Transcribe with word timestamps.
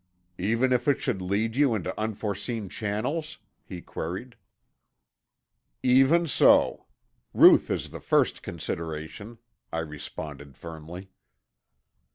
"Even 0.39 0.73
if 0.73 0.87
it 0.87 0.99
should 0.99 1.21
lead 1.21 1.55
you 1.55 1.75
into 1.75 1.93
unforeseen 1.95 2.69
channels?" 2.69 3.37
he 3.63 3.83
queried. 3.83 4.35
"Even 5.83 6.25
so. 6.25 6.87
Ruth 7.35 7.69
is 7.69 7.91
the 7.91 7.99
first 8.01 8.41
consideration," 8.41 9.37
I 9.71 9.77
responded 9.81 10.57
firmly. 10.57 11.11